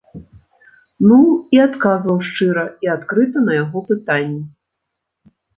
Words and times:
Ну, 1.09 1.19
і 1.57 1.59
адказваў 1.67 2.17
шчыра 2.29 2.63
і 2.87 2.91
адкрыта 2.97 3.45
на 3.51 3.61
яго 3.63 3.77
пытанні. 3.91 4.43